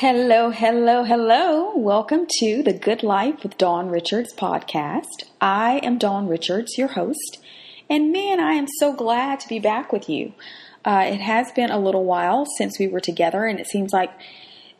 [0.00, 1.74] Hello, hello, hello.
[1.74, 5.24] Welcome to the Good Life with Dawn Richards podcast.
[5.40, 7.38] I am Dawn Richards, your host,
[7.88, 10.34] and man, I am so glad to be back with you.
[10.84, 14.10] Uh, it has been a little while since we were together, and it seems like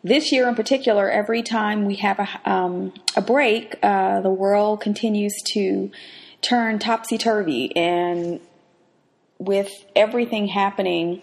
[0.04, 4.82] this year in particular, every time we have a, um, a break, uh, the world
[4.82, 5.90] continues to
[6.42, 7.74] turn topsy turvy.
[7.74, 8.38] And
[9.38, 11.22] with everything happening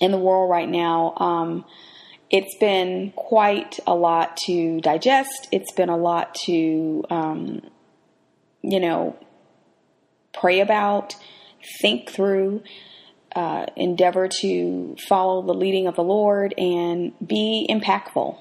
[0.00, 1.66] in the world right now, um,
[2.30, 5.48] it's been quite a lot to digest.
[5.50, 7.62] It's been a lot to, um,
[8.62, 9.16] you know,
[10.32, 11.16] pray about,
[11.82, 12.62] think through,
[13.34, 18.38] uh, endeavor to follow the leading of the Lord and be impactful.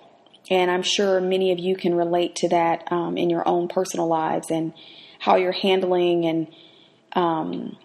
[0.52, 4.08] And I'm sure many of you can relate to that um, in your own personal
[4.08, 4.74] lives and
[5.20, 6.48] how you're handling and,
[7.14, 7.78] um,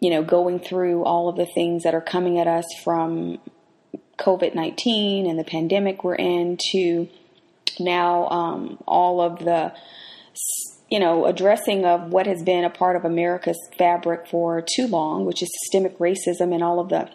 [0.00, 3.38] you know, going through all of the things that are coming at us from
[4.22, 7.08] COVID 19 and the pandemic we're in to
[7.80, 9.72] now um, all of the,
[10.90, 15.24] you know, addressing of what has been a part of America's fabric for too long,
[15.24, 17.10] which is systemic racism and all of the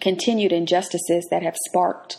[0.00, 2.18] continued injustices that have sparked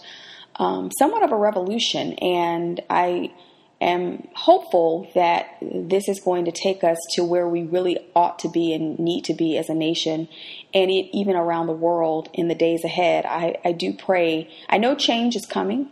[0.58, 2.14] um, somewhat of a revolution.
[2.14, 3.34] And I
[3.82, 8.50] am hopeful that this is going to take us to where we really ought to
[8.50, 10.28] be and need to be as a nation
[10.74, 13.26] and it, even around the world in the days ahead.
[13.26, 15.90] I, I do pray, I know change is coming,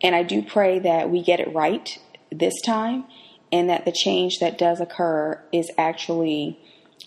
[0.00, 1.98] and I do pray that we get it right
[2.30, 3.04] this time
[3.52, 6.58] and that the change that does occur is actually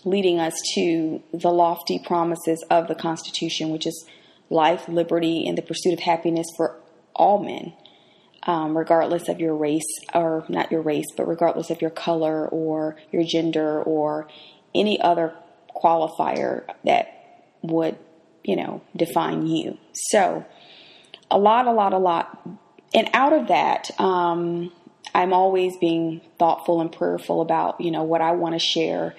[0.04, 4.04] leading us to the lofty promises of the Constitution, which is
[4.50, 6.76] life, liberty, and the pursuit of happiness for
[7.14, 7.72] all men
[8.44, 12.96] um, regardless of your race, or not your race, but regardless of your color or
[13.10, 14.26] your gender or
[14.74, 15.34] any other
[15.74, 17.96] qualifier that would,
[18.42, 19.78] you know, define you.
[19.92, 20.44] So,
[21.30, 22.46] a lot, a lot, a lot.
[22.94, 24.72] And out of that, um,
[25.14, 29.14] I'm always being thoughtful and prayerful about, you know, what I want to share,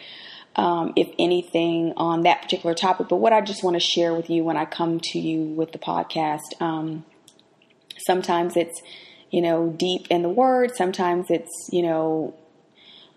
[0.55, 3.09] um, if anything, on that particular topic.
[3.09, 5.71] But what I just want to share with you when I come to you with
[5.71, 6.59] the podcast.
[6.59, 7.05] Um,
[8.05, 8.81] sometimes it's
[9.33, 10.67] you know, deep in the word.
[10.75, 12.35] Sometimes it's, you know,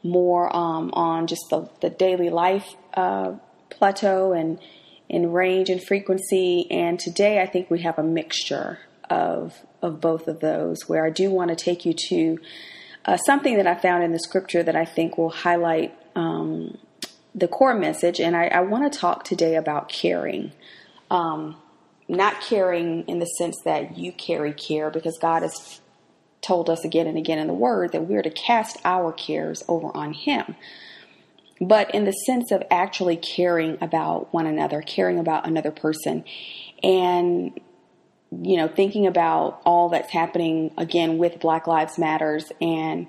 [0.02, 3.34] more um, on just the, the daily life uh,
[3.68, 4.58] plateau and
[5.08, 6.66] in range and frequency.
[6.70, 8.78] And today I think we have a mixture
[9.10, 10.88] of of both of those.
[10.88, 12.38] Where I do want to take you to
[13.04, 16.78] uh, something that I found in the scripture that I think will highlight um,
[17.34, 18.18] the core message.
[18.20, 20.52] And I, I want to talk today about caring.
[21.10, 21.56] Um,
[22.08, 25.80] not caring in the sense that you carry care, because God has
[26.46, 29.94] told us again and again in the Word that we're to cast our cares over
[29.96, 30.56] on Him.
[31.60, 36.24] But in the sense of actually caring about one another, caring about another person,
[36.82, 37.58] and
[38.30, 43.06] you know, thinking about all that's happening again with Black Lives Matters and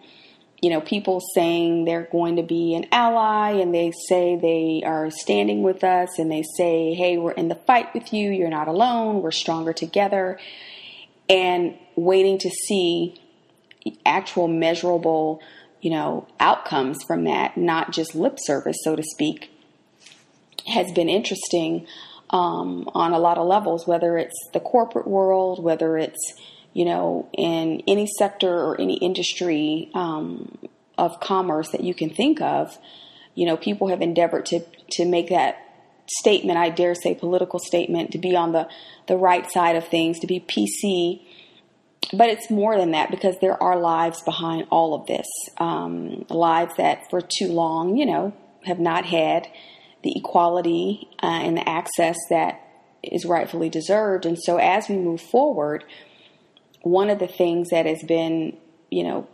[0.61, 5.11] you know, people saying they're going to be an ally and they say they are
[5.11, 8.31] standing with us and they say, hey, we're in the fight with you.
[8.31, 9.21] You're not alone.
[9.21, 10.39] We're stronger together.
[11.29, 13.21] And waiting to see
[14.05, 15.41] actual measurable,
[15.81, 19.49] you know, outcomes from that, not just lip service, so to speak,
[20.67, 21.87] has been interesting
[22.29, 26.33] um, on a lot of levels, whether it's the corporate world, whether it's,
[26.73, 30.57] you know, in any sector or any industry um,
[30.97, 32.77] of commerce that you can think of.
[33.35, 34.61] You know, people have endeavored to,
[34.91, 35.63] to make that
[36.19, 38.67] statement, I dare say political statement, to be on the,
[39.07, 41.21] the right side of things, to be PC
[42.13, 45.27] but it's more than that because there are lives behind all of this.
[45.57, 48.33] Um, lives that for too long, you know,
[48.65, 49.47] have not had
[50.03, 52.61] the equality uh, and the access that
[53.03, 54.25] is rightfully deserved.
[54.25, 55.83] And so as we move forward,
[56.81, 58.57] one of the things that has been,
[58.89, 59.27] you know,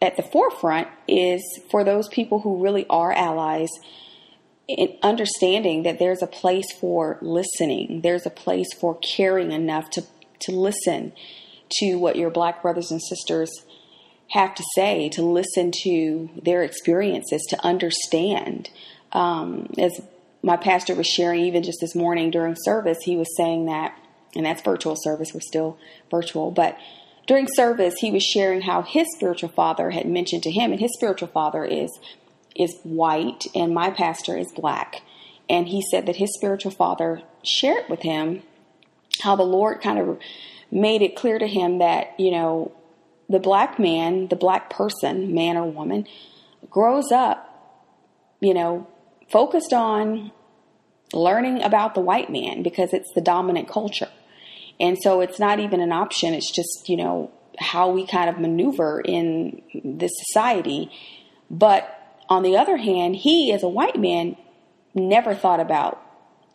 [0.00, 3.70] at the forefront is for those people who really are allies
[4.66, 10.02] in understanding that there's a place for listening, there's a place for caring enough to,
[10.40, 11.12] to listen
[11.78, 13.50] to what your black brothers and sisters
[14.30, 18.70] have to say, to listen to their experiences, to understand.
[19.12, 20.00] Um, as
[20.42, 23.96] my pastor was sharing, even just this morning during service, he was saying that,
[24.34, 25.78] and that's virtual service, we're still
[26.10, 26.76] virtual, but
[27.26, 30.92] during service, he was sharing how his spiritual father had mentioned to him, and his
[30.94, 31.90] spiritual father is
[32.54, 35.02] is white, and my pastor is black.
[35.48, 38.42] And he said that his spiritual father shared with him
[39.20, 40.18] how the Lord kind of
[40.70, 42.72] made it clear to him that, you know,
[43.28, 46.06] the black man, the black person, man or woman,
[46.70, 47.50] grows up,
[48.40, 48.86] you know,
[49.30, 50.30] focused on
[51.12, 54.08] learning about the white man because it's the dominant culture.
[54.80, 56.34] And so it's not even an option.
[56.34, 60.90] It's just, you know, how we kind of maneuver in this society.
[61.50, 64.36] But on the other hand, he, as a white man,
[64.94, 66.00] never thought about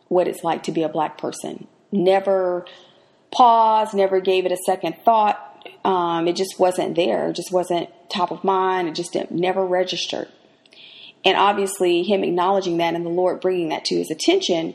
[0.08, 1.66] what it's like to be a black person.
[1.92, 2.66] Never
[3.32, 5.46] paused, never gave it a second thought.
[5.84, 7.28] Um, it just wasn't there.
[7.28, 8.88] It just wasn't top of mind.
[8.88, 10.28] It just never registered.
[11.24, 14.74] And obviously, him acknowledging that and the Lord bringing that to his attention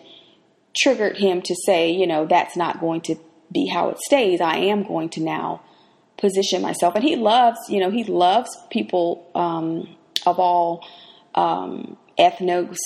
[0.77, 3.15] triggered him to say, you know, that's not going to
[3.51, 4.41] be how it stays.
[4.41, 5.61] I am going to now
[6.17, 6.95] position myself.
[6.95, 10.85] And he loves, you know, he loves people um, of all
[11.33, 12.77] um, ethnos,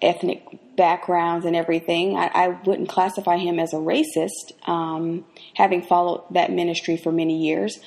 [0.00, 0.44] ethnic
[0.78, 2.16] backgrounds and everything.
[2.16, 7.36] I, I, wouldn't classify him as a racist, um, having followed that ministry for many
[7.36, 7.78] years.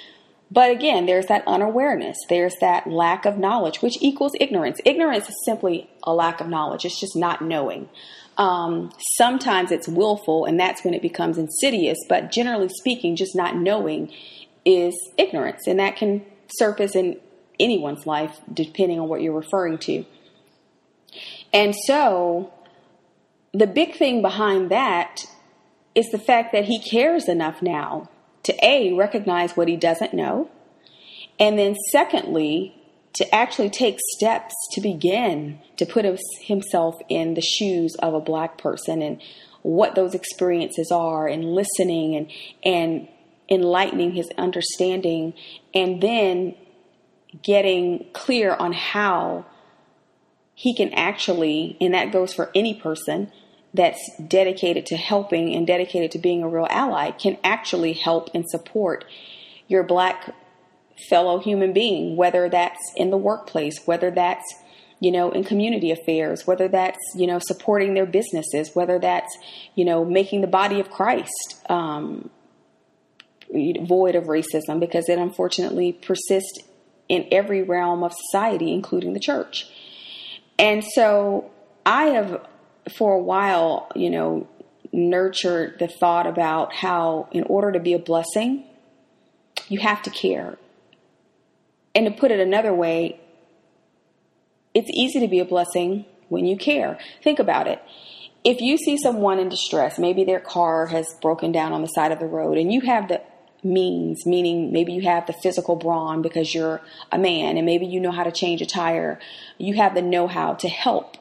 [0.51, 2.17] But again, there's that unawareness.
[2.29, 4.79] There's that lack of knowledge, which equals ignorance.
[4.85, 6.85] Ignorance is simply a lack of knowledge.
[6.85, 7.89] It's just not knowing.
[8.37, 11.97] Um, sometimes it's willful, and that's when it becomes insidious.
[12.07, 14.11] But generally speaking, just not knowing
[14.65, 17.17] is ignorance, and that can surface in
[17.59, 20.05] anyone's life, depending on what you're referring to.
[21.53, 22.51] And so,
[23.53, 25.25] the big thing behind that
[25.93, 28.09] is the fact that he cares enough now
[28.43, 30.49] to A, recognize what he doesn't know,
[31.39, 32.75] and then secondly,
[33.13, 36.05] to actually take steps to begin to put
[36.41, 39.21] himself in the shoes of a black person and
[39.63, 42.31] what those experiences are and listening and
[42.63, 43.07] and
[43.49, 45.33] enlightening his understanding
[45.73, 46.55] and then
[47.43, 49.45] getting clear on how
[50.55, 53.31] he can actually and that goes for any person
[53.73, 58.49] that's dedicated to helping and dedicated to being a real ally can actually help and
[58.49, 59.05] support
[59.67, 60.35] your black
[61.09, 64.43] fellow human being, whether that's in the workplace, whether that's
[65.01, 69.35] you know, in community affairs, whether that's, you know, supporting their businesses, whether that's,
[69.73, 72.29] you know, making the body of Christ um,
[73.49, 76.59] void of racism, because it unfortunately persists
[77.09, 79.67] in every realm of society, including the church.
[80.59, 81.49] And so
[81.83, 82.45] I have
[82.89, 84.47] for a while, you know,
[84.91, 88.65] nurtured the thought about how, in order to be a blessing,
[89.67, 90.57] you have to care.
[91.95, 93.19] And to put it another way,
[94.73, 96.97] it's easy to be a blessing when you care.
[97.23, 97.81] Think about it.
[98.43, 102.11] If you see someone in distress, maybe their car has broken down on the side
[102.11, 103.21] of the road, and you have the
[103.63, 106.81] means, meaning maybe you have the physical brawn because you're
[107.11, 109.19] a man, and maybe you know how to change a tire,
[109.57, 111.17] you have the know how to help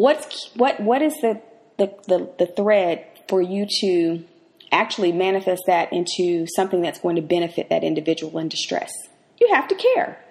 [0.00, 1.42] What's what what is the,
[1.76, 4.24] the the the thread for you to
[4.72, 8.90] actually manifest that into something that's going to benefit that individual in distress?
[9.38, 10.24] You have to care.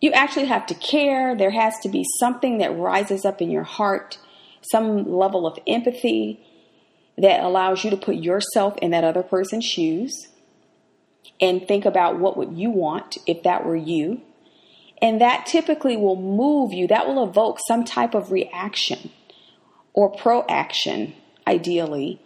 [0.00, 1.36] You actually have to care.
[1.36, 4.16] There has to be something that rises up in your heart,
[4.62, 6.42] some level of empathy
[7.18, 10.28] that allows you to put yourself in that other person's shoes
[11.42, 14.22] and think about what would you want if that were you
[15.02, 19.10] and that typically will move you, that will evoke some type of reaction
[19.92, 21.14] or proaction,
[21.46, 22.20] ideally,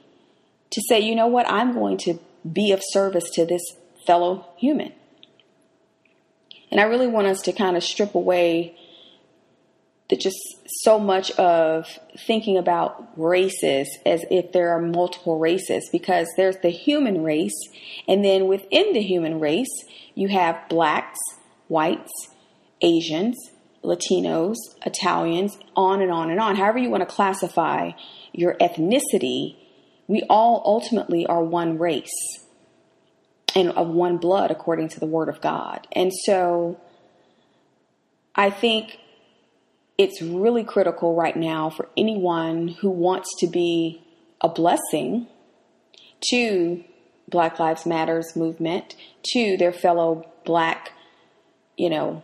[0.71, 2.19] to say, you know what, I'm going to
[2.51, 3.63] be of service to this
[4.07, 4.93] fellow human.
[6.71, 8.77] And I really want us to kind of strip away
[10.09, 10.39] the just
[10.83, 16.69] so much of thinking about races as if there are multiple races because there's the
[16.69, 17.59] human race
[18.07, 21.19] and then within the human race you have blacks,
[21.67, 22.13] whites,
[22.87, 23.37] Asians,
[23.83, 26.57] Latinos, Italians, on and on and on.
[26.57, 27.91] However, you want to classify
[28.33, 29.57] your ethnicity,
[30.07, 32.11] we all ultimately are one race
[33.55, 35.87] and of one blood according to the Word of God.
[35.93, 36.81] And so
[38.35, 38.99] I think
[39.99, 44.03] it's really critical right now for anyone who wants to be
[44.41, 45.27] a blessing
[46.31, 46.85] to
[47.29, 48.95] Black Lives Matters movement,
[49.33, 50.93] to their fellow black,
[51.77, 52.23] you know,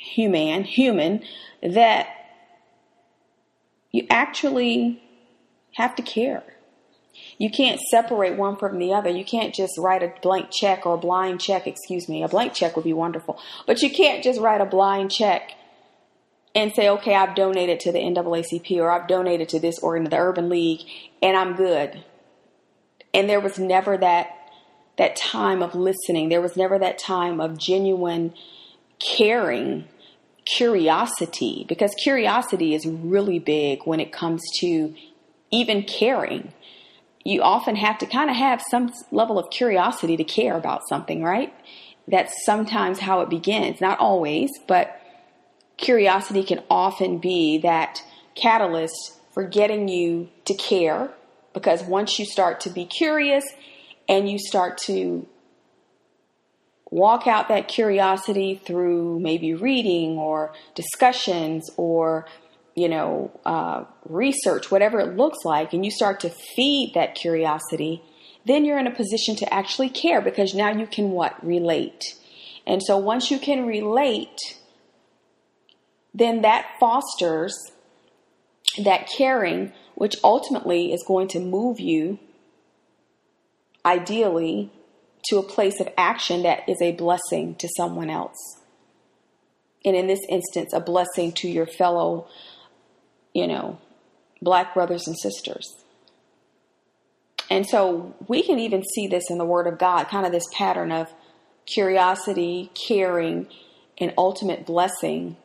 [0.00, 1.22] human, human,
[1.62, 2.08] that
[3.92, 5.02] you actually
[5.74, 6.42] have to care.
[7.38, 9.10] You can't separate one from the other.
[9.10, 12.22] You can't just write a blank check or a blind check, excuse me.
[12.22, 13.38] A blank check would be wonderful.
[13.66, 15.52] But you can't just write a blind check
[16.54, 20.10] and say, okay, I've donated to the NAACP or I've donated to this or into
[20.10, 20.80] the Urban League
[21.22, 22.02] and I'm good.
[23.12, 24.36] And there was never that
[24.98, 26.28] that time of listening.
[26.28, 28.34] There was never that time of genuine
[29.00, 29.88] caring,
[30.44, 34.94] curiosity, because curiosity is really big when it comes to
[35.50, 36.52] even caring.
[37.24, 41.22] You often have to kind of have some level of curiosity to care about something,
[41.22, 41.52] right?
[42.08, 43.80] That's sometimes how it begins.
[43.80, 45.00] Not always, but
[45.76, 48.02] curiosity can often be that
[48.34, 51.10] catalyst for getting you to care
[51.52, 53.44] Because once you start to be curious
[54.08, 55.26] and you start to
[56.90, 62.26] walk out that curiosity through maybe reading or discussions or
[62.74, 68.02] you know uh, research whatever it looks like and you start to feed that curiosity
[68.46, 71.44] then you're in a position to actually care because now you can what?
[71.44, 72.14] Relate.
[72.66, 74.38] And so once you can relate
[76.12, 77.54] then that fosters
[78.82, 82.18] that caring which ultimately is going to move you
[83.84, 84.72] ideally
[85.24, 88.60] to a place of action that is a blessing to someone else.
[89.84, 92.28] And in this instance, a blessing to your fellow,
[93.34, 93.78] you know,
[94.42, 95.66] black brothers and sisters.
[97.50, 100.46] And so we can even see this in the Word of God, kind of this
[100.52, 101.12] pattern of
[101.66, 103.48] curiosity, caring,
[103.98, 105.36] and ultimate blessing,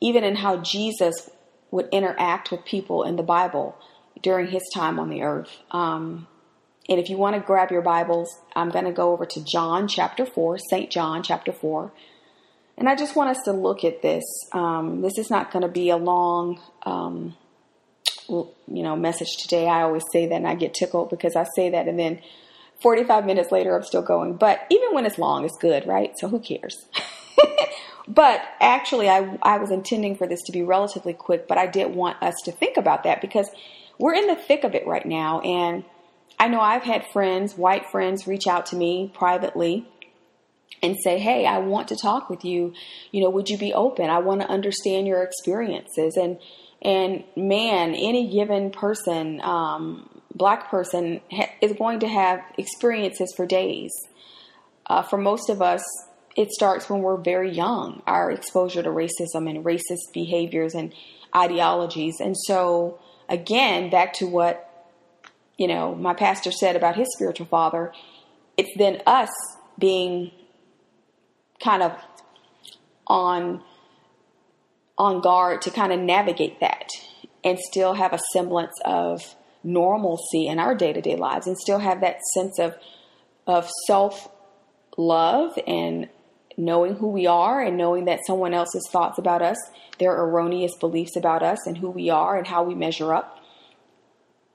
[0.00, 1.30] even in how Jesus
[1.70, 3.76] would interact with people in the Bible
[4.22, 5.50] during his time on the earth.
[5.70, 6.26] Um,
[6.88, 9.88] and if you want to grab your Bibles, I'm going to go over to John
[9.88, 10.90] chapter 4, St.
[10.90, 11.92] John chapter 4.
[12.78, 14.24] And I just want us to look at this.
[14.52, 17.34] Um, this is not going to be a long, um,
[18.28, 19.66] you know, message today.
[19.66, 22.20] I always say that and I get tickled because I say that and then
[22.82, 24.36] 45 minutes later I'm still going.
[24.36, 26.12] But even when it's long, it's good, right?
[26.18, 26.86] So who cares?
[28.08, 31.94] but actually, I, I was intending for this to be relatively quick, but I did
[31.94, 33.50] want us to think about that because
[33.98, 35.40] we're in the thick of it right now.
[35.40, 35.84] And
[36.38, 39.88] I know I've had friends, white friends, reach out to me privately
[40.82, 42.74] and say, Hey, I want to talk with you.
[43.10, 44.10] You know, would you be open?
[44.10, 46.16] I want to understand your experiences.
[46.16, 46.38] And,
[46.82, 53.46] and man, any given person, um, black person ha- is going to have experiences for
[53.46, 53.92] days.
[54.86, 55.82] Uh, for most of us,
[56.36, 60.94] it starts when we're very young, our exposure to racism and racist behaviors and
[61.34, 62.16] ideologies.
[62.20, 64.65] And so, again, back to what
[65.56, 67.92] you know, my pastor said about his spiritual father,
[68.56, 69.30] it's then us
[69.78, 70.30] being
[71.62, 71.92] kind of
[73.06, 73.62] on
[74.98, 76.88] on guard to kind of navigate that
[77.44, 82.18] and still have a semblance of normalcy in our day-to-day lives and still have that
[82.34, 82.74] sense of
[83.46, 84.28] of self
[84.96, 86.08] love and
[86.56, 89.58] knowing who we are and knowing that someone else's thoughts about us,
[89.98, 93.35] their erroneous beliefs about us and who we are and how we measure up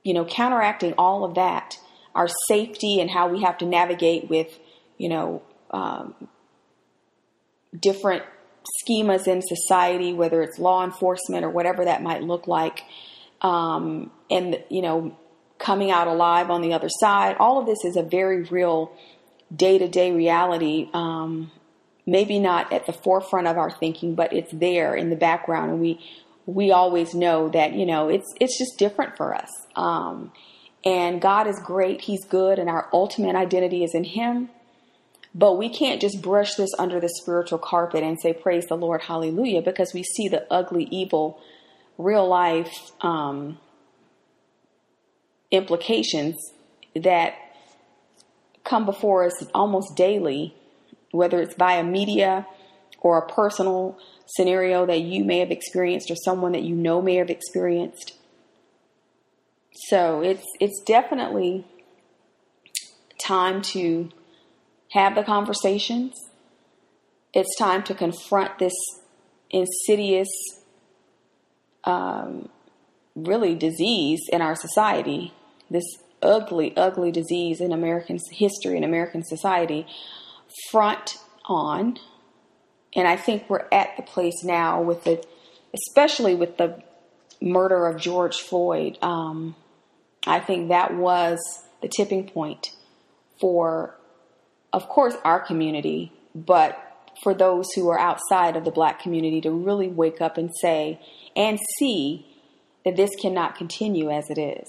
[0.02, 1.78] you know, counteracting all of that,
[2.14, 4.58] our safety and how we have to navigate with,
[4.98, 6.14] you know, um,
[7.78, 8.22] different
[8.84, 12.82] schemas in society, whether it's law enforcement or whatever that might look like,
[13.40, 15.16] um, and, you know,
[15.58, 17.36] coming out alive on the other side.
[17.38, 18.92] All of this is a very real
[19.54, 20.88] day to day reality.
[20.92, 21.50] Um,
[22.04, 25.80] maybe not at the forefront of our thinking, but it's there in the background, and
[25.80, 26.00] we
[26.46, 29.50] we always know that you know it's it's just different for us.
[29.76, 30.32] Um,
[30.84, 34.50] and God is great; He's good, and our ultimate identity is in Him.
[35.34, 39.02] But we can't just brush this under the spiritual carpet and say praise the Lord,
[39.02, 41.40] Hallelujah, because we see the ugly, evil,
[41.96, 43.58] real life um,
[45.50, 46.36] implications
[46.94, 47.34] that
[48.64, 50.54] come before us almost daily,
[51.12, 52.46] whether it's via media
[53.02, 57.16] or a personal scenario that you may have experienced or someone that you know may
[57.16, 58.14] have experienced.
[59.88, 61.66] So it's it's definitely
[63.22, 64.10] time to
[64.92, 66.14] have the conversations.
[67.34, 68.74] It's time to confront this
[69.50, 70.28] insidious,
[71.84, 72.48] um,
[73.14, 75.32] really disease in our society.
[75.70, 75.84] This
[76.22, 79.86] ugly, ugly disease in American history and American society.
[80.70, 81.16] Front
[81.46, 81.98] on
[82.94, 85.24] and I think we're at the place now with the,
[85.74, 86.82] especially with the
[87.40, 88.98] murder of George Floyd.
[89.02, 89.56] Um,
[90.26, 91.38] I think that was
[91.80, 92.70] the tipping point
[93.40, 93.96] for,
[94.72, 96.78] of course, our community, but
[97.22, 101.00] for those who are outside of the black community to really wake up and say
[101.34, 102.26] and see
[102.84, 104.68] that this cannot continue as it is.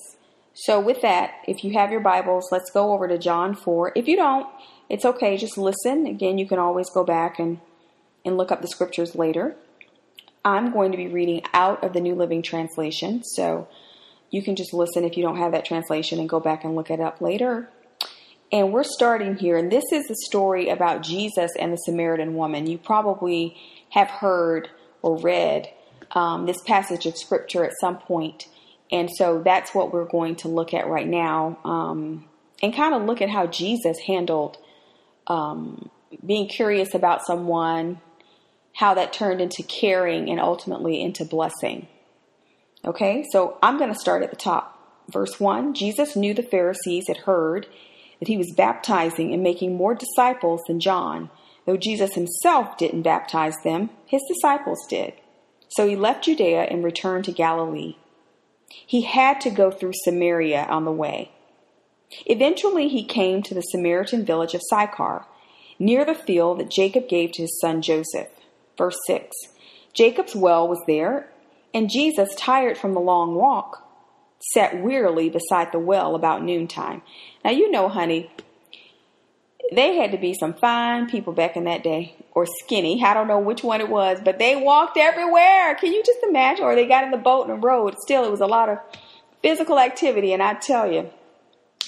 [0.56, 3.94] So, with that, if you have your Bibles, let's go over to John 4.
[3.96, 4.48] If you don't,
[4.88, 6.06] it's okay, just listen.
[6.06, 7.60] Again, you can always go back and
[8.26, 9.56] and look up the scriptures later.
[10.46, 13.68] I'm going to be reading out of the New Living Translation, so
[14.30, 16.90] you can just listen if you don't have that translation and go back and look
[16.90, 17.70] it up later.
[18.52, 22.68] And we're starting here, and this is the story about Jesus and the Samaritan woman.
[22.68, 23.56] You probably
[23.90, 24.70] have heard
[25.02, 25.70] or read
[26.12, 28.48] um, this passage of scripture at some point,
[28.92, 32.26] and so that's what we're going to look at right now, um,
[32.62, 34.58] and kind of look at how Jesus handled
[35.28, 35.90] um,
[36.26, 38.00] being curious about someone,
[38.74, 41.88] how that turned into caring and ultimately into blessing.
[42.86, 44.70] Okay, so I'm going to start at the top.
[45.12, 47.68] Verse 1 Jesus knew the Pharisees had heard
[48.20, 51.30] that he was baptizing and making more disciples than John.
[51.66, 55.14] Though Jesus himself didn't baptize them, his disciples did.
[55.70, 57.96] So he left Judea and returned to Galilee.
[58.70, 61.32] He had to go through Samaria on the way.
[62.26, 65.26] Eventually, he came to the Samaritan village of Sychar,
[65.80, 68.30] near the field that Jacob gave to his son Joseph.
[68.78, 69.36] Verse 6
[69.94, 71.30] Jacob's well was there,
[71.74, 73.88] and Jesus, tired from the long walk,
[74.54, 77.02] sat wearily beside the well about noontime.
[77.46, 78.32] Now, you know, honey,
[79.72, 83.04] they had to be some fine people back in that day, or skinny.
[83.04, 85.76] I don't know which one it was, but they walked everywhere.
[85.76, 86.66] Can you just imagine?
[86.66, 87.96] Or they got in the boat and rode.
[88.00, 88.80] Still, it was a lot of
[89.42, 91.10] physical activity, and I tell you,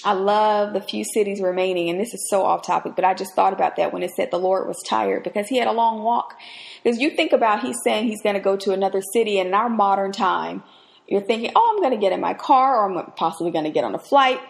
[0.04, 3.34] I love the few cities remaining, and this is so off topic, but I just
[3.34, 6.02] thought about that when it said the Lord was tired because he had a long
[6.02, 6.34] walk.
[6.82, 9.54] Because you think about he's saying he's going to go to another city, and in
[9.54, 10.62] our modern time,
[11.08, 13.70] you're thinking, oh, I'm going to get in my car, or I'm possibly going to
[13.70, 14.40] get on a flight.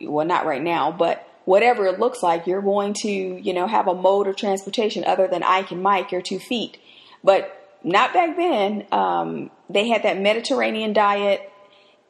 [0.00, 3.88] Well, not right now, but whatever it looks like, you're going to, you know, have
[3.88, 6.78] a mode of transportation other than Ike and Mike, your two feet.
[7.24, 8.86] But not back then.
[8.92, 11.51] Um, they had that Mediterranean diet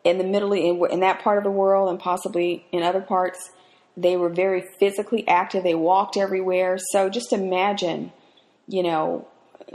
[0.05, 3.51] in the Middle in, in that part of the world and possibly in other parts.
[3.97, 5.65] They were very physically active.
[5.65, 6.79] They walked everywhere.
[6.93, 8.13] So just imagine,
[8.67, 9.29] you know,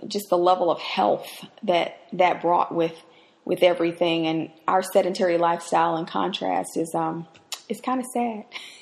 [0.07, 2.93] just the level of health that that brought with
[3.45, 4.27] with everything.
[4.27, 7.27] And our sedentary lifestyle, in contrast, is um
[7.69, 8.45] is kind of sad.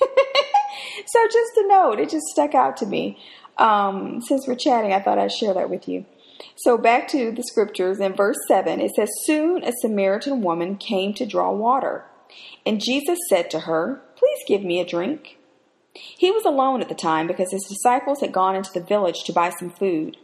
[1.06, 3.18] so just a note, it just stuck out to me.
[3.58, 6.04] Um, since we're chatting, I thought I'd share that with you.
[6.56, 11.12] So back to the scriptures in verse 7, it says, Soon a Samaritan woman came
[11.14, 12.04] to draw water.
[12.64, 15.38] And Jesus said to her, Please give me a drink.
[15.92, 19.32] He was alone at the time because his disciples had gone into the village to
[19.32, 20.16] buy some food.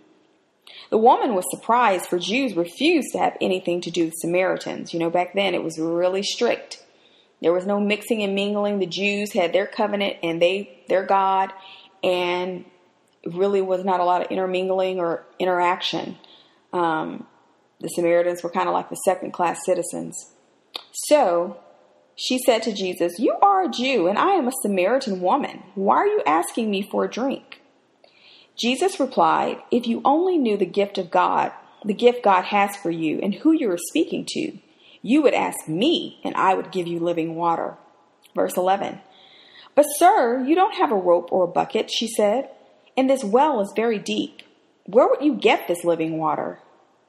[0.90, 4.92] The woman was surprised, for Jews refused to have anything to do with Samaritans.
[4.92, 6.82] You know, back then it was really strict.
[7.40, 8.78] There was no mixing and mingling.
[8.78, 11.52] The Jews had their covenant and they their God,
[12.02, 12.64] and
[13.26, 16.16] really was not a lot of intermingling or interaction.
[16.72, 17.26] Um,
[17.80, 20.16] the Samaritans were kind of like the second class citizens.
[20.92, 21.58] So
[22.14, 25.62] she said to Jesus, You are a Jew, and I am a Samaritan woman.
[25.74, 27.60] Why are you asking me for a drink?
[28.56, 31.52] Jesus replied, If you only knew the gift of God,
[31.84, 34.58] the gift God has for you, and who you are speaking to,
[35.00, 37.76] you would ask me, and I would give you living water.
[38.34, 39.00] Verse 11.
[39.74, 42.50] But, sir, you don't have a rope or a bucket, she said,
[42.96, 44.42] and this well is very deep.
[44.84, 46.60] Where would you get this living water?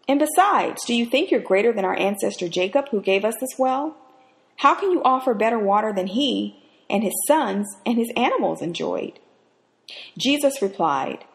[0.07, 3.57] And besides, do you think you're greater than our ancestor Jacob, who gave us this
[3.57, 3.97] well?
[4.57, 9.19] How can you offer better water than he and his sons and his animals enjoyed?
[10.17, 11.25] Jesus replied,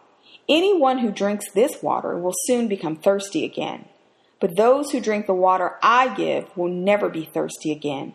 [0.48, 3.87] Anyone who drinks this water will soon become thirsty again,
[4.40, 8.14] but those who drink the water I give will never be thirsty again.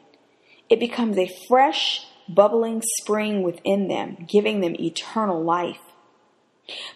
[0.70, 5.82] It becomes a fresh, bubbling spring within them, giving them eternal life.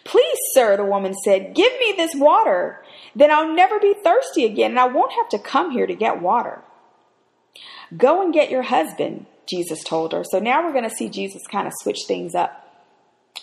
[0.04, 2.82] Please, sir, the woman said, give me this water.
[3.14, 6.22] Then I'll never be thirsty again, and I won't have to come here to get
[6.22, 6.62] water.
[7.96, 10.24] Go and get your husband, Jesus told her.
[10.24, 12.64] So now we're going to see Jesus kind of switch things up.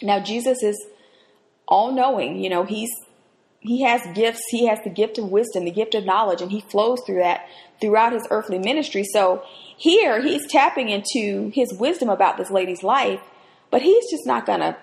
[0.02, 0.84] Now, Jesus is
[1.68, 2.90] all knowing, you know, he's
[3.60, 6.62] he has gifts, he has the gift of wisdom, the gift of knowledge, and he
[6.62, 7.48] flows through that
[7.82, 9.04] throughout his earthly ministry.
[9.04, 9.44] So
[9.76, 13.22] here he's tapping into his wisdom about this lady's life,
[13.72, 14.78] but he's just not going to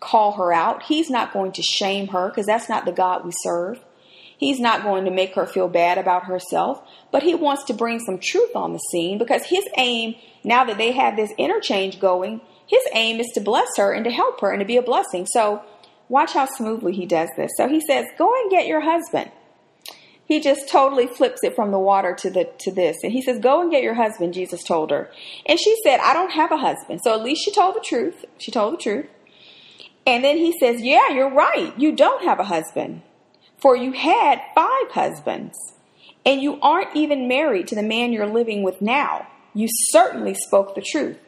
[0.00, 0.84] call her out.
[0.84, 3.80] He's not going to shame her because that's not the God we serve.
[4.38, 8.00] He's not going to make her feel bad about herself, but he wants to bring
[8.00, 12.42] some truth on the scene because his aim, now that they have this interchange going,
[12.66, 15.26] his aim is to bless her and to help her and to be a blessing.
[15.26, 15.62] So
[16.08, 17.52] watch how smoothly he does this.
[17.56, 19.30] So he says, Go and get your husband.
[20.26, 22.98] He just totally flips it from the water to the to this.
[23.02, 25.08] And he says, Go and get your husband, Jesus told her.
[25.46, 27.00] And she said, I don't have a husband.
[27.02, 28.24] So at least she told the truth.
[28.38, 29.06] She told the truth.
[30.06, 31.72] And then he says, Yeah, you're right.
[31.78, 33.02] You don't have a husband.
[33.58, 35.56] For you had five husbands,
[36.24, 39.26] and you aren't even married to the man you're living with now.
[39.54, 41.18] You certainly spoke the truth.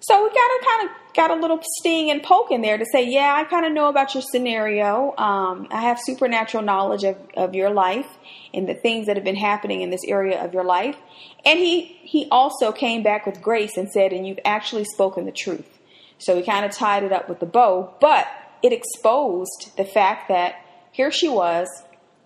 [0.00, 2.84] So we got to kind of got a little sting and poke in there to
[2.92, 5.14] say, yeah, I kind of know about your scenario.
[5.16, 8.06] Um, I have supernatural knowledge of, of your life
[8.54, 10.96] and the things that have been happening in this area of your life.
[11.44, 15.32] And he he also came back with grace and said, and you've actually spoken the
[15.32, 15.75] truth.
[16.18, 18.26] So we kind of tied it up with the bow, but
[18.62, 20.56] it exposed the fact that
[20.92, 21.68] here she was.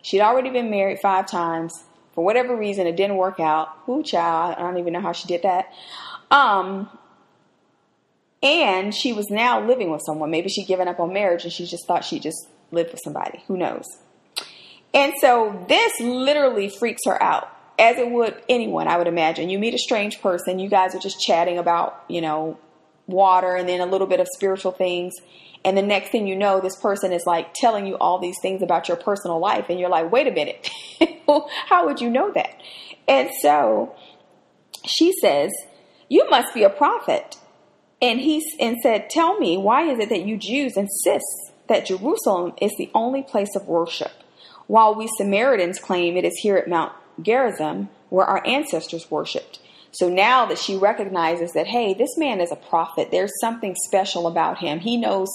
[0.03, 1.73] She'd already been married five times.
[2.15, 3.69] For whatever reason, it didn't work out.
[3.87, 4.57] Who child?
[4.59, 5.73] I don't even know how she did that.
[6.31, 6.89] Um,
[8.43, 10.31] and she was now living with someone.
[10.31, 13.43] Maybe she'd given up on marriage and she just thought she just lived with somebody.
[13.49, 13.85] Who knows?
[14.95, 17.49] And so this literally freaks her out.
[17.81, 19.49] as it would anyone, I would imagine.
[19.49, 22.59] You meet a strange person, you guys are just chatting about, you know,
[23.11, 25.15] water and then a little bit of spiritual things.
[25.65, 28.63] And the next thing you know, this person is like telling you all these things
[28.63, 29.67] about your personal life.
[29.69, 30.71] And you're like, wait a minute,
[31.67, 32.61] how would you know that?
[33.07, 33.95] And so
[34.87, 35.51] she says,
[36.09, 37.37] You must be a prophet.
[38.03, 42.55] And he and said, Tell me, why is it that you Jews insist that Jerusalem
[42.61, 44.13] is the only place of worship,
[44.67, 49.59] while we Samaritans claim it is here at Mount Gerizim where our ancestors worshipped?
[49.93, 54.27] So now that she recognizes that, hey, this man is a prophet, there's something special
[54.27, 54.79] about him.
[54.79, 55.29] He knows,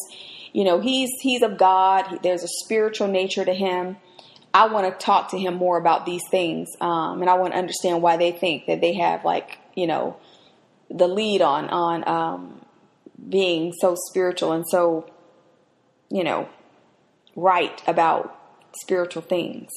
[0.54, 2.20] you know, he's he's of God.
[2.24, 3.98] There's a spiritual nature to him.
[4.54, 7.60] I want to talk to him more about these things, um, and I want to
[7.60, 10.16] understand why they think that they have like, you know,
[10.90, 12.66] the lead on on um,
[13.28, 15.10] being so spiritual and so,
[16.10, 16.48] you know,
[17.36, 18.40] right about
[18.82, 19.70] spiritual things.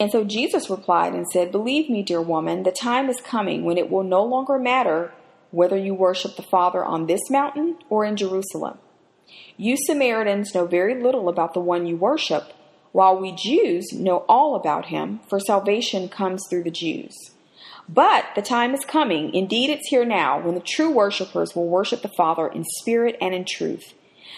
[0.00, 3.78] And so Jesus replied and said, Believe me, dear woman, the time is coming when
[3.78, 5.12] it will no longer matter
[5.50, 8.78] whether you worship the Father on this mountain or in Jerusalem.
[9.56, 12.52] You Samaritans know very little about the one you worship,
[12.90, 17.14] while we Jews know all about him, for salvation comes through the Jews.
[17.88, 22.02] But the time is coming, indeed it's here now, when the true worshippers will worship
[22.02, 23.94] the Father in spirit and in truth.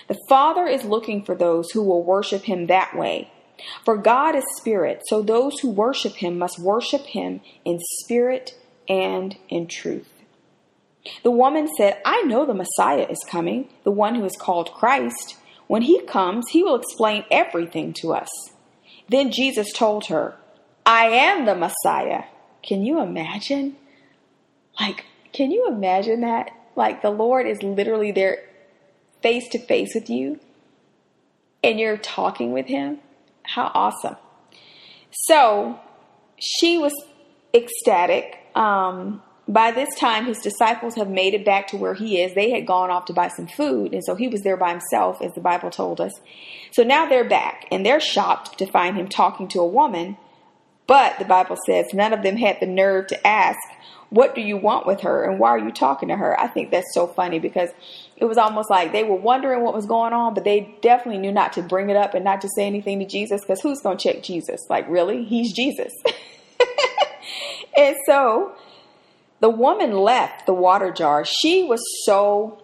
[0.09, 3.31] The Father is looking for those who will worship him that way.
[3.85, 8.55] For God is spirit, so those who worship him must worship him in spirit
[8.89, 10.09] and in truth.
[11.23, 15.37] The woman said, I know the Messiah is coming, the one who is called Christ.
[15.67, 18.29] When he comes, he will explain everything to us.
[19.09, 20.37] Then Jesus told her,
[20.85, 22.25] I am the Messiah.
[22.63, 23.77] Can you imagine?
[24.81, 26.51] Like, can you imagine that?
[26.75, 28.45] Like, the Lord is literally there
[29.23, 30.39] face to face with you,
[31.63, 32.99] and you're talking with him.
[33.47, 34.17] How awesome.
[35.11, 35.81] So
[36.39, 36.93] she was
[37.55, 38.39] ecstatic.
[38.55, 42.35] Um, by this time, his disciples have made it back to where he is.
[42.35, 45.23] They had gone off to buy some food, and so he was there by himself,
[45.23, 46.13] as the Bible told us.
[46.73, 50.17] So now they're back, and they're shocked to find him talking to a woman.
[50.89, 53.59] But the Bible says none of them had the nerve to ask,
[54.11, 56.39] What do you want with her, and why are you talking to her?
[56.41, 57.71] I think that's so funny because
[58.17, 61.33] it was almost like they were wondering what was going on, but they definitely knew
[61.33, 63.99] not to bring it up and not to say anything to Jesus because who's going
[63.99, 64.61] to check Jesus?
[64.71, 65.25] Like, really?
[65.25, 65.93] He's Jesus.
[67.77, 68.55] and so
[69.41, 71.27] the woman left the water jar.
[71.27, 72.63] She was so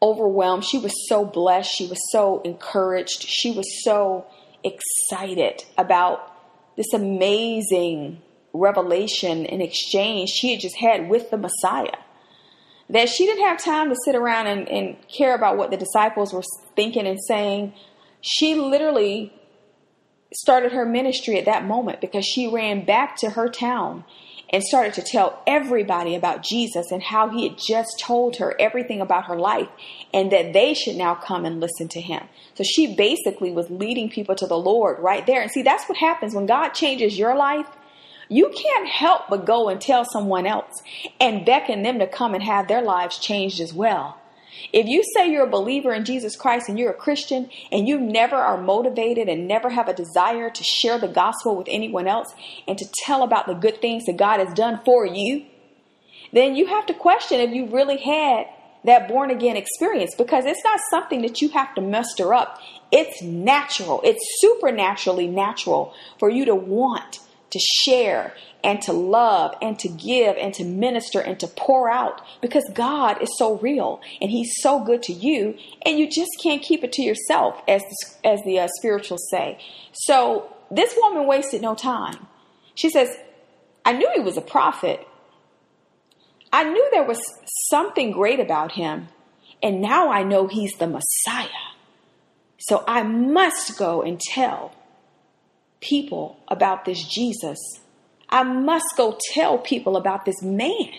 [0.00, 0.64] overwhelmed.
[0.64, 1.70] She was so blessed.
[1.74, 3.22] She was so encouraged.
[3.22, 4.26] She was so
[4.62, 6.32] excited about
[6.76, 11.98] this amazing revelation and exchange she had just had with the Messiah
[12.90, 16.32] that she didn't have time to sit around and, and care about what the disciples
[16.32, 16.42] were
[16.74, 17.74] thinking and saying.
[18.20, 19.32] She literally
[20.32, 24.04] started her ministry at that moment because she ran back to her town
[24.50, 29.00] and started to tell everybody about Jesus and how he had just told her everything
[29.00, 29.68] about her life
[30.14, 32.26] and that they should now come and listen to him.
[32.54, 35.42] So she basically was leading people to the Lord right there.
[35.42, 37.66] And see, that's what happens when God changes your life
[38.28, 40.82] you can't help but go and tell someone else
[41.20, 44.18] and beckon them to come and have their lives changed as well.
[44.72, 47.98] If you say you're a believer in Jesus Christ and you're a Christian and you
[47.98, 52.34] never are motivated and never have a desire to share the gospel with anyone else
[52.66, 55.46] and to tell about the good things that God has done for you,
[56.32, 58.46] then you have to question if you really had
[58.84, 62.60] that born again experience because it's not something that you have to muster up.
[62.90, 69.78] It's natural, it's supernaturally natural for you to want to share and to love and
[69.78, 74.30] to give and to minister and to pour out because God is so real and
[74.30, 78.28] He's so good to you, and you just can't keep it to yourself, as the,
[78.28, 79.58] as the uh, spirituals say.
[79.92, 82.26] So this woman wasted no time.
[82.74, 83.16] She says,
[83.84, 85.06] I knew he was a prophet.
[86.52, 87.20] I knew there was
[87.70, 89.08] something great about him,
[89.62, 91.48] and now I know he's the Messiah.
[92.58, 94.74] So I must go and tell
[95.80, 97.58] people about this Jesus.
[98.28, 100.90] I must go tell people about this man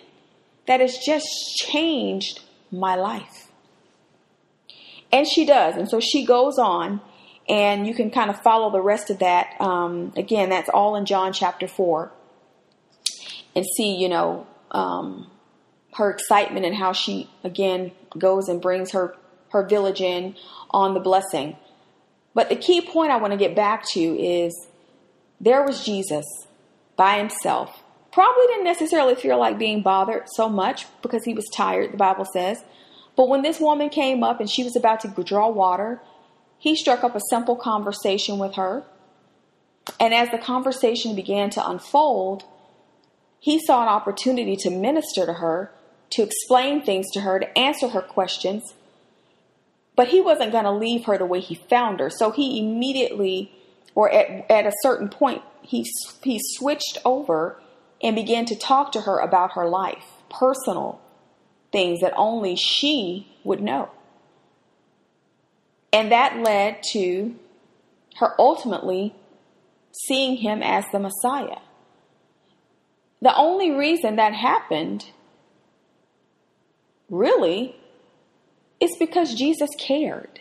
[0.68, 3.52] that has just changed my life.
[5.12, 5.76] And she does.
[5.76, 7.02] And so she goes on,
[7.48, 9.60] and you can kind of follow the rest of that.
[9.60, 12.12] Um, again, that's all in John chapter 4.
[13.56, 15.30] And see, you know, um,
[15.96, 19.16] her excitement and how she, again, goes and brings her,
[19.52, 20.36] her village in
[20.70, 21.58] on the blessing.
[22.36, 24.68] But the key point I want to get back to is
[25.40, 26.26] there was Jesus
[26.96, 27.84] by himself.
[28.12, 32.26] Probably didn't necessarily feel like being bothered so much because he was tired, the Bible
[32.34, 32.64] says.
[33.16, 36.02] But when this woman came up and she was about to draw water,
[36.58, 38.84] he struck up a simple conversation with her.
[40.00, 42.44] And as the conversation began to unfold,
[43.40, 45.72] he saw an opportunity to minister to her,
[46.12, 48.74] to explain things to her, to answer her questions.
[49.96, 52.10] But he wasn't going to leave her the way he found her.
[52.10, 53.52] So he immediately,
[53.96, 55.86] or at, at a certain point, he,
[56.24, 57.60] he switched over
[58.02, 61.02] and began to talk to her about her life, personal
[61.72, 63.90] things that only she would know.
[65.92, 67.36] And that led to
[68.18, 69.16] her ultimately
[70.08, 71.60] seeing him as the Messiah.
[73.22, 75.12] The only reason that happened,
[77.10, 77.76] really,
[78.80, 80.40] is because Jesus cared.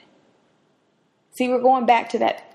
[1.37, 2.48] See, we're going back to that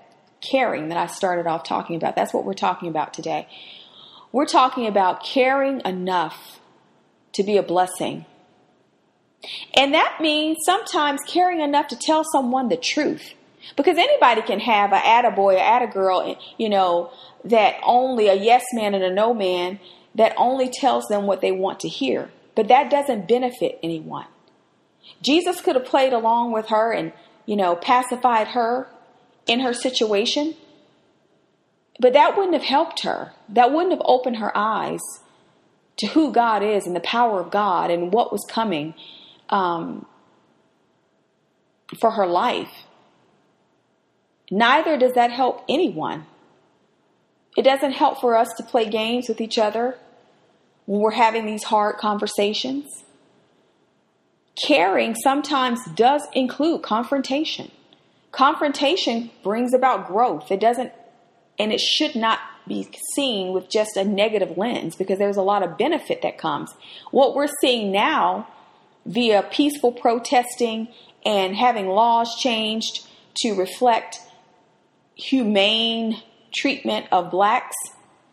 [0.50, 2.16] caring that I started off talking about.
[2.16, 3.48] That's what we're talking about today.
[4.32, 6.60] We're talking about caring enough
[7.32, 8.26] to be a blessing.
[9.76, 13.34] And that means sometimes caring enough to tell someone the truth.
[13.76, 17.10] Because anybody can have a attaboy, a attagirl, you know,
[17.44, 19.80] that only a yes man and a no man
[20.14, 22.30] that only tells them what they want to hear.
[22.54, 24.26] But that doesn't benefit anyone.
[25.22, 27.12] Jesus could have played along with her and,
[27.46, 28.88] you know, pacified her
[29.46, 30.54] in her situation.
[32.00, 33.32] But that wouldn't have helped her.
[33.48, 35.00] That wouldn't have opened her eyes
[35.96, 38.94] to who God is and the power of God and what was coming
[39.48, 40.06] um,
[42.00, 42.84] for her life.
[44.50, 46.26] Neither does that help anyone.
[47.56, 49.98] It doesn't help for us to play games with each other
[50.86, 53.04] when we're having these hard conversations.
[54.66, 57.70] Caring sometimes does include confrontation.
[58.34, 60.50] Confrontation brings about growth.
[60.50, 60.92] It doesn't,
[61.56, 65.62] and it should not be seen with just a negative lens because there's a lot
[65.62, 66.74] of benefit that comes.
[67.12, 68.48] What we're seeing now
[69.06, 70.88] via peaceful protesting
[71.24, 74.18] and having laws changed to reflect
[75.14, 76.20] humane
[76.52, 77.76] treatment of blacks,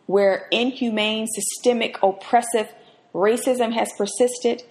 [0.06, 2.72] where inhumane, systemic, oppressive
[3.14, 4.64] racism has persisted,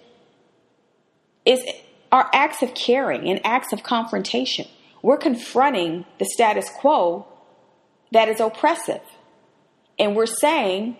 [1.46, 1.64] is
[2.12, 4.68] our acts of caring and acts of confrontation.
[5.02, 7.28] We're confronting the status quo
[8.12, 9.02] that is oppressive.
[9.98, 10.98] And we're saying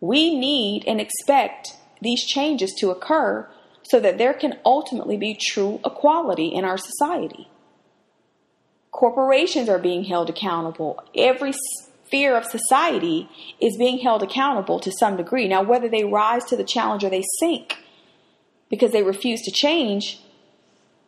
[0.00, 3.48] we need and expect these changes to occur
[3.82, 7.48] so that there can ultimately be true equality in our society.
[8.90, 11.02] Corporations are being held accountable.
[11.16, 11.52] Every
[12.06, 13.28] sphere of society
[13.60, 15.48] is being held accountable to some degree.
[15.48, 17.76] Now, whether they rise to the challenge or they sink
[18.68, 20.20] because they refuse to change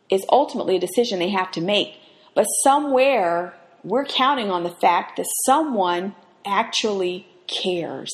[0.09, 1.95] is ultimately a decision they have to make.
[2.35, 8.11] But somewhere, we're counting on the fact that someone actually cares.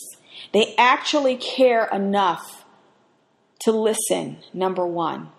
[0.54, 2.65] They actually care enough
[3.62, 5.30] to listen, number one,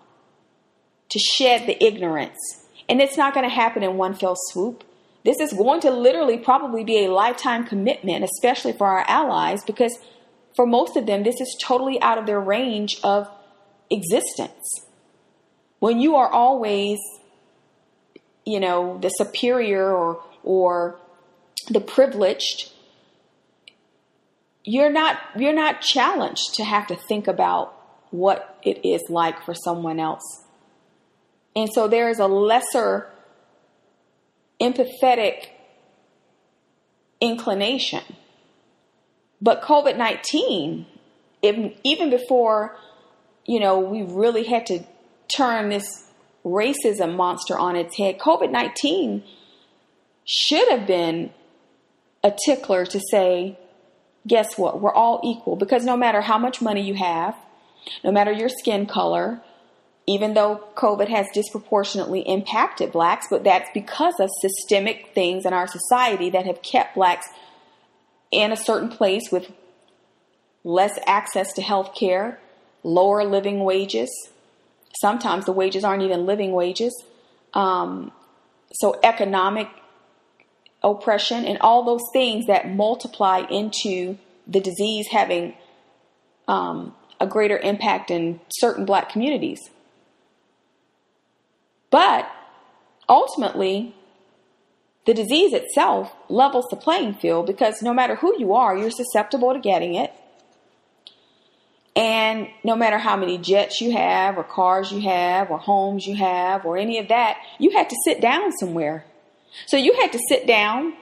[1.09, 2.61] to shed the ignorance
[2.91, 4.83] and it's not going to happen in one fell swoop.
[5.23, 9.97] This is going to literally probably be a lifetime commitment, especially for our allies, because
[10.57, 13.29] for most of them, this is totally out of their range of
[13.89, 14.85] existence.
[15.81, 16.97] When you are always,
[18.45, 20.99] you know, the superior or, or
[21.69, 22.71] the privileged,
[24.63, 27.73] you're not you're not challenged to have to think about
[28.11, 30.41] what it is like for someone else
[31.55, 33.07] and so there is a lesser
[34.59, 35.47] empathetic
[37.19, 38.03] inclination.
[39.41, 40.85] But COVID 19,
[41.41, 42.77] even before,
[43.45, 44.83] you know, we really had to
[45.35, 46.09] turn this
[46.45, 49.23] racism monster on its head, COVID 19
[50.25, 51.31] should have been
[52.23, 53.57] a tickler to say,
[54.27, 54.79] guess what?
[54.79, 57.35] We're all equal because no matter how much money you have,
[58.03, 59.41] no matter your skin color,
[60.07, 65.67] even though COVID has disproportionately impacted blacks, but that's because of systemic things in our
[65.67, 67.27] society that have kept blacks
[68.31, 69.51] in a certain place with
[70.63, 72.39] less access to health care,
[72.83, 74.09] lower living wages.
[74.99, 76.93] Sometimes the wages aren't even living wages.
[77.53, 78.11] Um,
[78.73, 79.67] so, economic
[80.83, 85.53] oppression and all those things that multiply into the disease having
[86.47, 89.59] um, a greater impact in certain black communities.
[91.89, 92.29] But
[93.07, 93.93] ultimately,
[95.05, 99.53] the disease itself levels the playing field because no matter who you are, you're susceptible
[99.53, 100.13] to getting it.
[101.95, 106.15] And no matter how many jets you have, or cars you have, or homes you
[106.15, 109.05] have, or any of that, you had to sit down somewhere.
[109.67, 110.93] So you had to sit down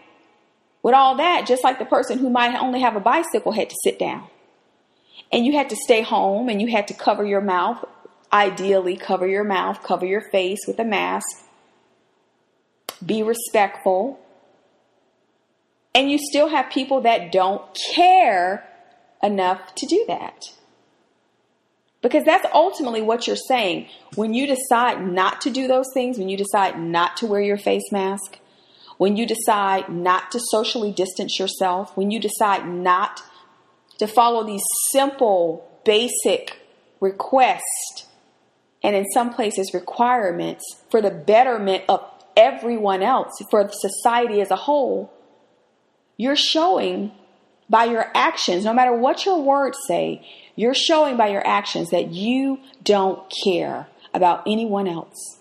[0.82, 3.76] with all that, just like the person who might only have a bicycle had to
[3.84, 4.28] sit down.
[5.32, 7.86] And you had to stay home and you had to cover your mouth
[8.32, 11.28] Ideally, cover your mouth, cover your face with a mask.
[13.04, 14.20] Be respectful.
[15.96, 17.64] And you still have people that don't
[17.96, 18.68] care
[19.24, 20.52] enough to do that.
[22.02, 23.88] Because that's ultimately what you're saying.
[24.16, 27.58] When you decide not to do those things, when you decide not to wear your
[27.58, 28.40] face mask,
[28.98, 33.22] when you decide not to socially distance yourself, when you decide not
[33.98, 36.58] to follow these simple, basic
[37.00, 38.08] requests
[38.82, 42.04] and in some places requirements for the betterment of
[42.36, 45.12] everyone else, for society as a whole,
[46.18, 47.12] you're showing
[47.70, 50.26] by your actions, no matter what your words say,
[50.60, 55.40] you're showing by your actions that you don't care about anyone else.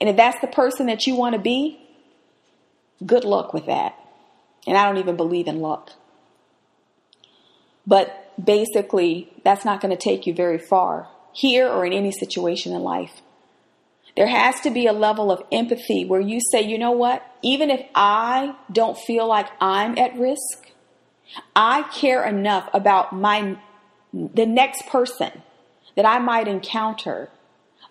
[0.00, 1.80] And if that's the person that you want to be,
[3.04, 3.96] good luck with that.
[4.64, 5.90] And I don't even believe in luck.
[7.84, 12.72] But basically, that's not going to take you very far here or in any situation
[12.72, 13.22] in life.
[14.16, 17.26] There has to be a level of empathy where you say, you know what?
[17.42, 20.69] Even if I don't feel like I'm at risk,
[21.54, 23.56] I care enough about my
[24.12, 25.42] the next person
[25.96, 27.30] that I might encounter,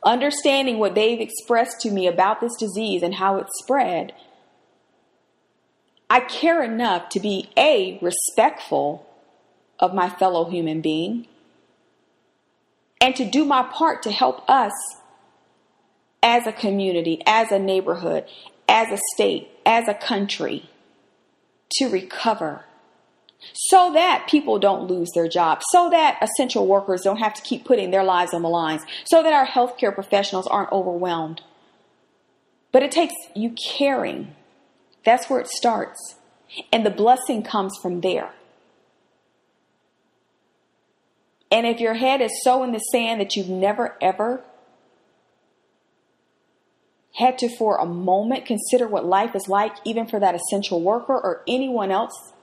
[0.03, 4.13] understanding what they've expressed to me about this disease and how it's spread.
[6.09, 9.05] I care enough to be a respectful
[9.79, 11.27] of my fellow human being
[12.99, 14.73] and to do my part to help us
[16.21, 18.25] as a community, as a neighborhood,
[18.67, 20.69] as a state, as a country
[21.71, 22.65] to recover
[23.53, 27.65] so that people don't lose their jobs, so that essential workers don't have to keep
[27.65, 31.41] putting their lives on the lines, so that our healthcare professionals aren't overwhelmed.
[32.71, 34.35] But it takes you caring.
[35.03, 36.15] That's where it starts.
[36.71, 38.31] And the blessing comes from there.
[41.51, 44.43] And if your head is so in the sand that you've never ever
[47.15, 51.13] had to, for a moment, consider what life is like, even for that essential worker
[51.13, 52.33] or anyone else,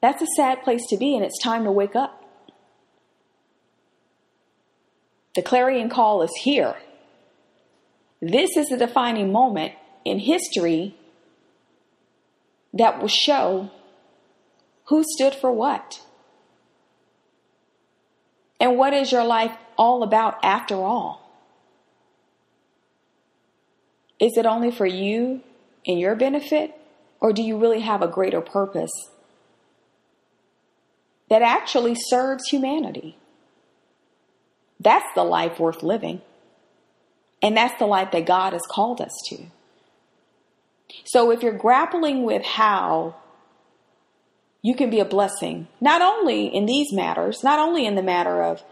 [0.00, 2.16] that's a sad place to be, and it's time to wake up.
[5.34, 6.76] The clarion call is here.
[8.20, 9.72] This is the defining moment
[10.04, 10.96] in history
[12.72, 13.70] that will show
[14.88, 16.00] who stood for what.
[18.58, 21.30] And what is your life all about after all?
[24.18, 25.40] Is it only for you
[25.86, 26.74] and your benefit?
[27.20, 28.90] Or do you really have a greater purpose
[31.30, 33.16] that actually serves humanity?
[34.78, 36.20] That's the life worth living.
[37.42, 39.46] And that's the life that God has called us to.
[41.04, 43.16] So if you're grappling with how
[44.62, 48.42] you can be a blessing, not only in these matters, not only in the matter
[48.42, 48.62] of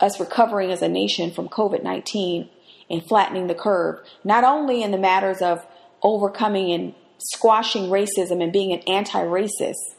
[0.00, 2.48] us recovering as a nation from COVID 19
[2.90, 5.66] and flattening the curve, not only in the matters of
[6.02, 9.96] overcoming and squashing racism and being an anti racist,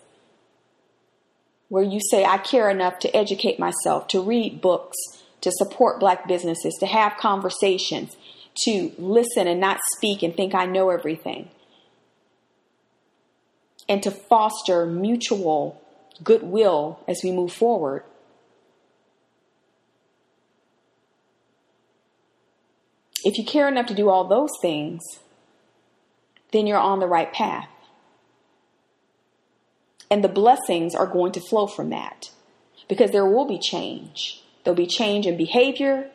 [1.69, 4.97] where you say, I care enough to educate myself, to read books,
[5.41, 8.15] to support black businesses, to have conversations,
[8.65, 11.49] to listen and not speak and think I know everything
[13.87, 15.81] and to foster mutual
[16.23, 18.03] goodwill as we move forward.
[23.23, 25.01] If you care enough to do all those things,
[26.51, 27.67] then you're on the right path.
[30.09, 32.29] And the blessings are going to flow from that.
[32.87, 34.43] Because there will be change.
[34.63, 36.09] There'll be change in behavior,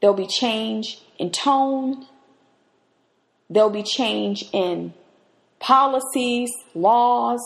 [0.00, 2.06] there'll be change in tone,
[3.48, 4.92] there'll be change in
[5.58, 7.40] policies, laws,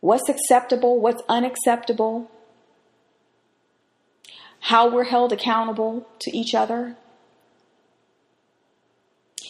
[0.00, 2.30] what's acceptable, what's unacceptable,
[4.60, 6.96] how we're held accountable to each other.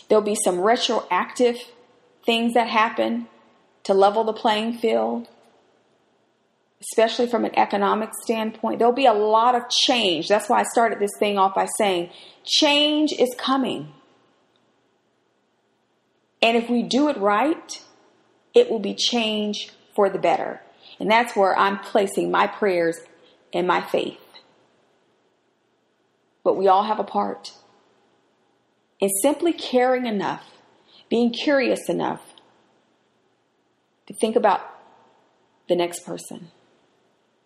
[0.08, 1.56] There'll be some retroactive
[2.24, 3.28] things that happen
[3.84, 5.28] to level the playing field,
[6.80, 8.78] especially from an economic standpoint.
[8.78, 10.28] There'll be a lot of change.
[10.28, 12.10] That's why I started this thing off by saying
[12.44, 13.92] change is coming.
[16.42, 17.82] And if we do it right,
[18.54, 20.60] it will be change for the better.
[21.00, 22.98] And that's where I'm placing my prayers
[23.52, 24.18] and my faith.
[26.42, 27.52] But we all have a part.
[29.00, 30.44] And simply caring enough,
[31.08, 32.33] being curious enough
[34.06, 34.60] to think about
[35.68, 36.48] the next person,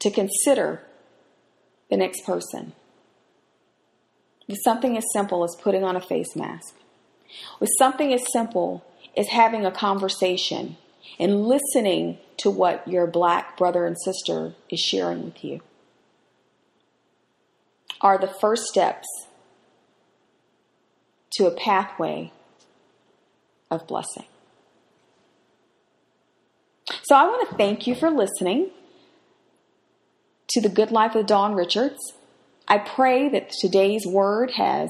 [0.00, 0.82] to consider
[1.90, 2.72] the next person.
[4.46, 6.74] With something as simple as putting on a face mask,
[7.60, 8.84] with something as simple
[9.16, 10.76] as having a conversation
[11.18, 15.60] and listening to what your black brother and sister is sharing with you
[18.00, 19.06] are the first steps
[21.32, 22.32] to a pathway
[23.70, 24.24] of blessing.
[27.02, 28.70] So I want to thank you for listening
[30.50, 31.98] to The Good Life with Dawn Richards.
[32.66, 34.88] I pray that today's word has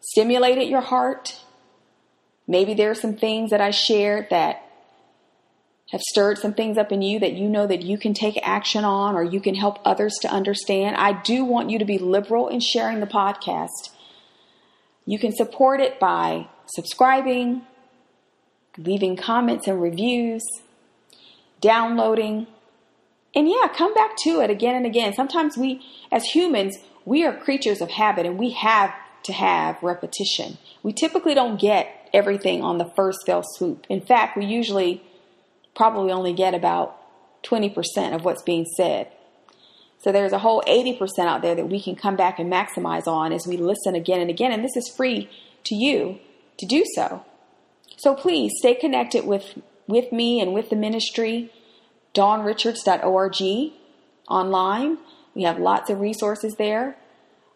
[0.00, 1.40] stimulated your heart.
[2.46, 4.62] Maybe there are some things that I shared that
[5.92, 8.84] have stirred some things up in you that you know that you can take action
[8.84, 10.96] on or you can help others to understand.
[10.96, 13.90] I do want you to be liberal in sharing the podcast.
[15.04, 17.62] You can support it by subscribing,
[18.76, 20.42] leaving comments and reviews,
[21.60, 22.46] downloading.
[23.34, 25.14] And yeah, come back to it again and again.
[25.14, 28.92] Sometimes we, as humans, we are creatures of habit and we have
[29.24, 30.58] to have repetition.
[30.82, 33.86] We typically don't get everything on the first fell swoop.
[33.88, 35.02] In fact, we usually
[35.74, 36.96] probably only get about
[37.44, 39.08] 20% of what's being said.
[39.98, 43.32] So there's a whole 80% out there that we can come back and maximize on
[43.32, 44.52] as we listen again and again.
[44.52, 45.28] And this is free
[45.64, 46.18] to you
[46.58, 47.24] to do so.
[47.96, 51.50] So please stay connected with, with me and with the ministry,
[52.14, 53.72] dawnrichards.org
[54.28, 54.98] online.
[55.34, 56.96] We have lots of resources there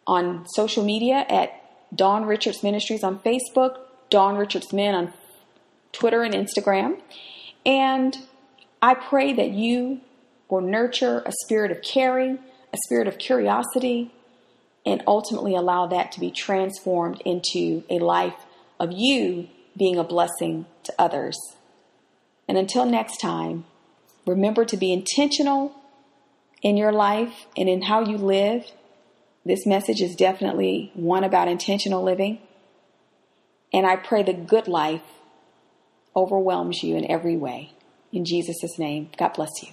[0.07, 1.53] on social media at
[1.95, 3.79] Dawn Richards Ministries on Facebook,
[4.11, 5.13] Dawn Richards Min on
[5.93, 7.01] Twitter and Instagram.
[7.65, 8.17] And
[8.83, 10.01] I pray that you
[10.49, 12.39] will nurture a spirit of caring,
[12.73, 14.13] a spirit of curiosity,
[14.87, 18.47] and ultimately allow that to be transformed into a life
[18.79, 21.37] of you being a blessing to others.
[22.51, 23.65] And until next time,
[24.27, 25.73] remember to be intentional
[26.63, 28.65] in your life and in how you live.
[29.47, 32.41] This message is definitely one about intentional living.
[33.73, 35.05] And I pray the good life
[36.17, 37.73] overwhelms you in every way.
[38.13, 39.69] In Jesus' name, God bless you.